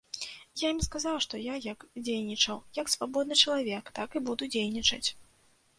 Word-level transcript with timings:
Я 0.61 0.67
ім 0.75 0.79
сказаў, 0.87 1.19
што 1.25 1.41
я 1.41 1.59
як 1.65 1.85
дзейнічаў 2.07 2.57
як 2.81 2.93
свабодны 2.95 3.39
чалавек, 3.45 3.95
так 4.01 4.09
і 4.21 4.25
буду 4.31 4.51
дзейнічаць. 4.57 5.07